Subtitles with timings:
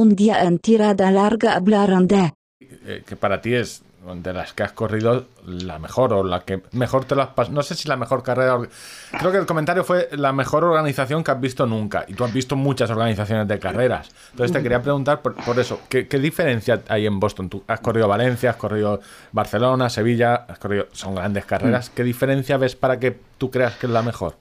[0.00, 2.32] un día en tirada larga hablaron de...
[2.60, 3.82] Eh, que para ti es
[4.14, 7.54] de las que has corrido la mejor o la que mejor te lo has pasado.
[7.54, 8.58] No sé si la mejor carrera.
[9.18, 12.06] Creo que el comentario fue la mejor organización que has visto nunca.
[12.08, 14.10] Y tú has visto muchas organizaciones de carreras.
[14.30, 17.50] Entonces te quería preguntar por, eso, ¿qué, diferencia hay en Boston?
[17.50, 19.00] Tú has corrido Valencia, has corrido
[19.32, 20.86] Barcelona, Sevilla, has corrido.
[20.92, 21.90] Son grandes carreras.
[21.90, 21.94] Mm.
[21.94, 24.36] ¿Qué diferencia ves para que tú creas que es la mejor?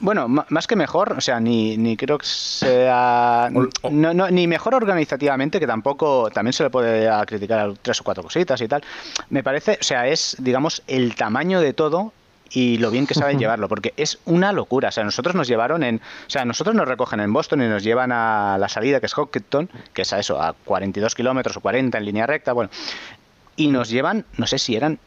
[0.00, 3.50] Bueno, más que mejor, o sea, ni, ni creo que sea.
[3.90, 6.30] No, no, ni mejor organizativamente, que tampoco.
[6.30, 8.82] También se le puede criticar tres o cuatro cositas y tal.
[9.28, 12.14] Me parece, o sea, es, digamos, el tamaño de todo
[12.48, 14.88] y lo bien que saben llevarlo, porque es una locura.
[14.88, 15.96] O sea, nosotros nos llevaron en.
[15.96, 19.16] O sea, nosotros nos recogen en Boston y nos llevan a la salida, que es
[19.16, 22.70] Hockenton, que es a eso, a 42 kilómetros o 40 en línea recta, bueno.
[23.56, 24.98] Y nos llevan, no sé si eran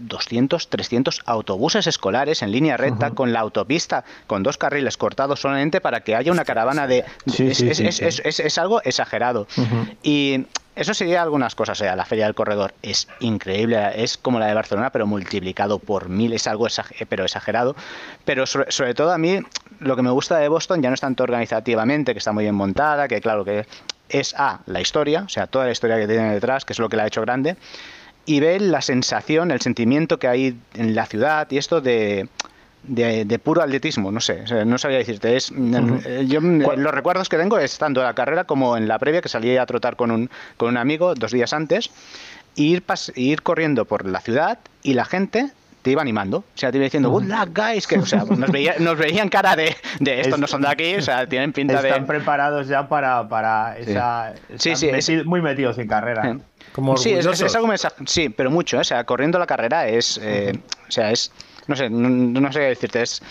[0.00, 5.80] 200, 300 autobuses escolares en línea recta con la autopista con dos carriles cortados solamente
[5.80, 7.04] para que haya una caravana de...
[7.26, 9.46] es, algo exagerado.
[10.02, 11.80] Y eso sería algunas cosas.
[11.80, 15.78] O sea, la Feria del Corredor es increíble, es como la de Barcelona, pero multiplicado
[15.78, 16.66] por mil, es algo
[17.08, 17.76] pero exagerado.
[18.24, 19.40] Pero sobre, sobre, todo a mí,
[19.80, 22.54] lo que me gusta de Boston ya no es tanto organizativamente, que está muy bien
[22.54, 23.66] montada, que claro que
[24.08, 26.88] es A, la historia, o sea, toda la historia que tiene detrás, que es lo
[26.88, 27.56] que la ha hecho grande,
[28.26, 32.28] y ve la sensación, el sentimiento que hay en la ciudad y esto de,
[32.82, 35.36] de, puro atletismo, no sé, no sabía decirte.
[35.36, 38.98] Es, eh, yo, los recuerdos que tengo es tanto en la carrera como en la
[38.98, 41.90] previa, que salí a trotar con un, con un amigo dos días antes,
[42.56, 45.50] ir, ir corriendo por la ciudad y la gente
[45.82, 46.38] te iba animando.
[46.38, 47.86] O sea, te iba diciendo, good luck, guys.
[47.86, 50.94] Que, o sea, nos, veía, nos veían cara de, de estos no son de aquí,
[50.94, 51.88] o sea, tienen pinta de.
[51.88, 54.34] Están preparados ya para, para esa.
[54.56, 56.36] Sí, sí, muy metidos en carrera.
[56.72, 57.72] Como sí, es, algo
[58.06, 58.76] sí, pero mucho.
[58.76, 58.80] ¿eh?
[58.80, 60.20] O sea, corriendo la carrera es.
[60.22, 60.52] Eh,
[60.88, 61.32] o sea, es.
[61.66, 63.02] No sé, no, sé qué decirte.
[63.02, 63.22] Es.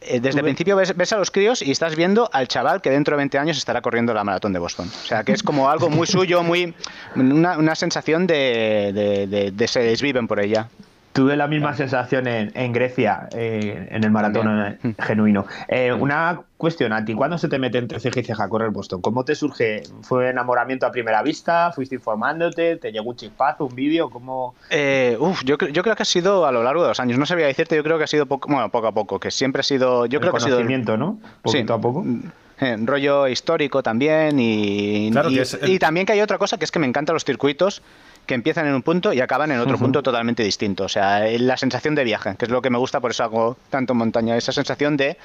[0.00, 2.90] Eh, desde el principio ves, ves, a los críos y estás viendo al chaval que
[2.90, 4.88] dentro de 20 años estará corriendo la maratón de Boston.
[4.88, 6.74] O sea, que es como algo muy suyo, muy
[7.14, 10.68] una, una sensación de, de, de, de se desviven por ella.
[11.12, 15.44] Tuve la misma sensación en, Grecia, eh, en el maratón eh, genuino.
[15.68, 18.70] Eh, una cuestión a ti, ¿cuándo se te mete entre ceja y ceja a correr
[18.70, 19.02] Boston?
[19.02, 19.82] ¿Cómo te surge?
[20.02, 21.70] ¿Fue enamoramiento a primera vista?
[21.72, 22.76] ¿Fuiste informándote?
[22.76, 24.08] ¿Te llegó un chispazo, un vídeo?
[24.08, 24.54] ¿Cómo...?
[25.18, 27.18] uf, yo, yo creo que ha sido a lo largo de los años.
[27.18, 29.60] No sabía decirte, yo creo que ha sido poco, bueno, poco a poco, que siempre
[29.60, 30.06] ha sido...
[30.06, 30.62] Yo creo que ha sido...
[30.96, 31.18] ¿no?
[31.42, 32.06] Poquito a poco.
[32.84, 37.12] rollo histórico también y, y, también que hay otra cosa que es que me encantan
[37.12, 37.82] los circuitos
[38.26, 40.84] que empiezan en un punto y acaban en otro punto totalmente distinto.
[40.84, 43.56] O sea, la sensación de viaje, que es lo que me gusta, por eso hago
[43.70, 45.16] tanto montaña, esa sensación de,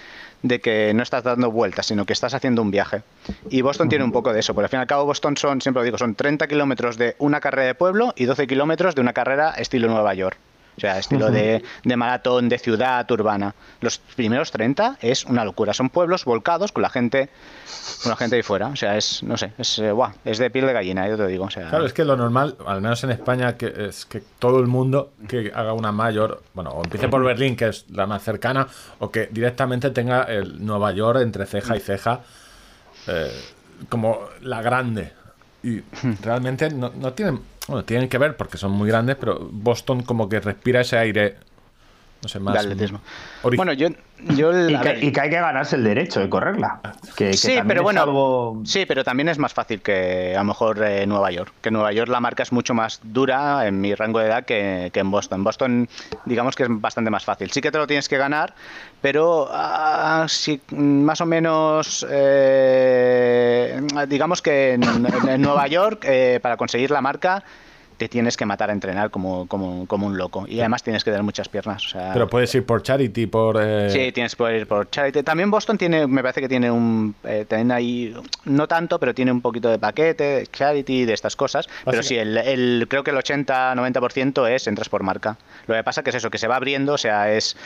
[0.42, 3.04] de que no estás dando vueltas, sino que estás haciendo un viaje.
[3.50, 5.62] Y Boston tiene un poco de eso, porque al fin y al cabo Boston son,
[5.62, 9.02] siempre lo digo, son 30 kilómetros de una carrera de pueblo y 12 kilómetros de
[9.02, 10.38] una carrera estilo Nueva York.
[10.78, 11.64] O sea, estilo de,
[11.96, 13.56] maratón, de ciudad urbana.
[13.82, 15.74] Los primeros 30 es una locura.
[15.74, 17.30] Son pueblos volcados con la gente
[18.04, 18.68] con la gente ahí fuera.
[18.68, 19.92] O sea, es, no sé, es, eh,
[20.24, 21.48] es de piel de gallina, yo te digo.
[21.48, 25.14] claro, es que lo normal, al menos en España, que es que todo el mundo
[25.28, 28.68] que haga una mayor, bueno, o empiece por Berlín, que es la más cercana,
[29.00, 32.22] o que directamente tenga el Nueva York entre ceja y ceja,
[33.08, 33.32] eh,
[33.90, 35.14] como la grande.
[35.64, 35.82] Y
[36.22, 40.30] realmente no, no tienen bueno, tienen que ver porque son muy grandes, pero Boston como
[40.30, 41.36] que respira ese aire
[42.28, 42.94] no sé, más.
[43.56, 43.90] Bueno, yo.
[44.36, 46.82] yo y, que, hay que ganarse el derecho de correrla.
[47.16, 48.62] Que, sí, pero bueno.
[48.66, 51.54] Sí, pero también es más fácil que a lo mejor eh, Nueva York.
[51.62, 54.92] Que Nueva York la marca es mucho más dura en mi rango de edad que,
[54.94, 55.44] en Boston.
[55.44, 55.88] Boston,
[56.26, 57.50] digamos que es bastante más fácil.
[57.52, 58.54] Sí que te lo tienes que ganar,
[59.02, 62.06] pero ah, sí, más o menos.
[62.10, 67.44] Eh, digamos que en, Nueva York, eh, para conseguir la marca
[67.98, 70.46] te tienes que matar a entrenar como, como, como un loco.
[70.48, 71.96] Y además tienes que dar muchas piernas.
[72.14, 73.58] Pero puedes ir por charity, por...
[73.60, 75.24] Eh, sí, tienes que ir por charity.
[75.24, 77.16] También Boston tiene, me parece que tiene un...
[77.24, 78.16] Eh, ahí,
[78.46, 81.68] no tanto, pero tiene un poquito de paquete, charity, de estas cosas.
[81.86, 85.38] Pero sí, el, el, creo que el 80-90% es entras por marca.
[85.66, 87.58] Lo que pasa que es eso, que se va abriendo, o sea, es...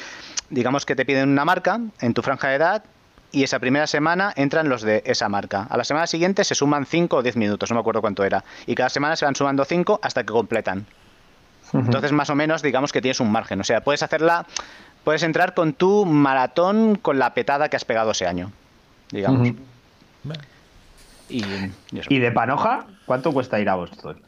[0.50, 2.84] Digamos que te piden una marca en tu franja de edad
[3.32, 5.68] y esa primera semana entran los de esa marca.
[5.70, 8.44] A la semana siguiente se suman 5 o 10 minutos, no me acuerdo cuánto era.
[8.66, 10.86] Y cada semana se van sumando 5 hasta que completan.
[11.74, 13.62] Entonces, más o menos, digamos que tienes un margen.
[13.62, 14.46] O sea, puedes hacerla,
[15.04, 18.52] puedes entrar con tu maratón con la petada que has pegado ese año,
[19.10, 19.54] digamos.
[21.30, 22.88] y, de Panoja?
[23.06, 24.20] ¿Cuánto cuesta ir a Boston?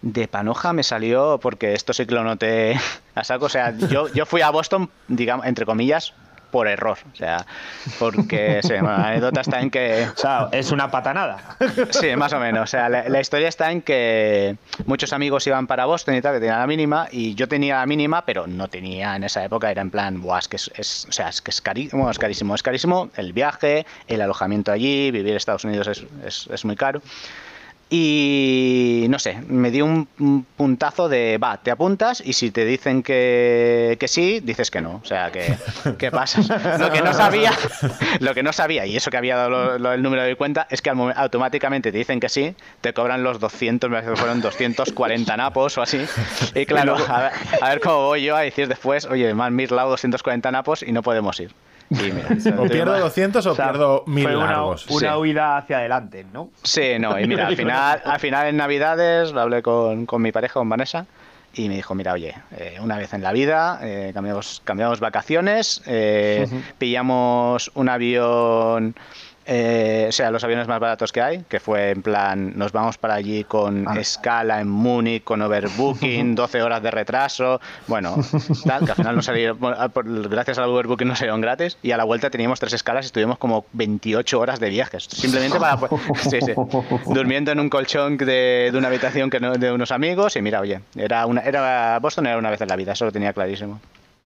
[0.00, 2.80] De Panoja me salió, porque esto sí que lo noté
[3.14, 3.46] a saco.
[3.46, 6.14] O sea, yo, yo fui a Boston, digamos, entre comillas,
[6.56, 6.96] por error.
[7.12, 7.44] O sea,
[7.98, 10.08] porque la anécdota está en que.
[10.14, 11.56] O sea, es una patanada.
[11.90, 12.62] Sí, más o menos.
[12.62, 14.56] O sea, la, historia está en que
[14.86, 17.86] muchos amigos iban para Boston y tal, que tenían la mínima, y yo tenía la
[17.86, 21.12] mínima, pero no tenía en esa época, era en plan, Buah, es que es, o
[21.12, 25.32] sea, es que es carísimo, es carísimo, es carísimo el viaje, el alojamiento allí, vivir
[25.32, 27.02] en Estados Unidos es, es, es muy caro.
[27.88, 32.64] Y no sé, me dio un, un puntazo de, va, te apuntas y si te
[32.64, 35.00] dicen que, que sí, dices que no.
[35.02, 35.56] O sea, que,
[35.98, 36.40] ¿qué pasa?
[36.78, 37.52] Lo que no sabía,
[38.20, 40.66] lo que no sabía, y eso que había dado lo- lo- el número de cuenta,
[40.70, 44.16] es que al automáticamente te dicen que sí, te cobran los 200, me parece que
[44.18, 46.04] fueron 240 napos o así.
[46.54, 49.54] Y claro, a ver, a ver cómo voy yo a decir después, oye, me han
[49.54, 51.52] mirlado 240 napos y no podemos ir.
[51.90, 52.28] Y mira,
[52.58, 54.86] O pierdo 200 o, O sea, pierdo mil fue una, largos.
[54.88, 55.16] una Sí.
[55.18, 56.50] huida hacia adelante, ¿no?
[56.62, 60.32] Sí, no, y mira, al final, al final en Navidades lo hablé con, con mi
[60.32, 61.06] pareja, con Vanessa,
[61.54, 65.80] y me dijo, mira, oye, eh, una vez en la vida eh, cambiamos, cambiamos vacaciones,
[65.86, 66.46] eh,
[66.78, 68.94] pillamos un avión,
[69.46, 72.98] eh, o sea, los aviones más baratos que hay, que fue en plan, nos vamos
[72.98, 73.98] para allí con Ah.
[73.98, 78.16] escala en Múnich, con overbooking, 12 horas de retraso, bueno,
[78.64, 79.58] tal, que al final no salieron,
[80.28, 83.38] gracias al overbooking nos salieron gratis, y a la vuelta teníamos tres escalas y estuvimos
[83.38, 85.78] como 28 horas de viajes, simplemente para...
[86.28, 86.52] Sí, sí.
[87.06, 90.60] Durmiendo en un colchón de, de una habitación que no- de unos amigos y mira,
[90.60, 93.80] oye, era una, era Boston era una vez en la vida, eso lo tenía clarísimo.